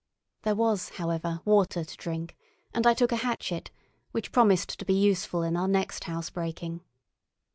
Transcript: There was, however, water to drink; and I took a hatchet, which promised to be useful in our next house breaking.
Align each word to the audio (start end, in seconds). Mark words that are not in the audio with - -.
There 0.41 0.55
was, 0.55 0.89
however, 0.95 1.41
water 1.45 1.83
to 1.85 1.95
drink; 1.95 2.35
and 2.73 2.87
I 2.87 2.95
took 2.95 3.11
a 3.11 3.17
hatchet, 3.17 3.69
which 4.09 4.31
promised 4.31 4.79
to 4.79 4.85
be 4.85 4.95
useful 4.95 5.43
in 5.43 5.55
our 5.55 5.67
next 5.67 6.05
house 6.05 6.31
breaking. 6.31 6.81